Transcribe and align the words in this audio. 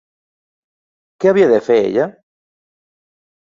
Què 1.25 1.29
havia 1.33 1.51
de 1.51 1.59
fer, 1.67 1.77
ella? 1.91 2.07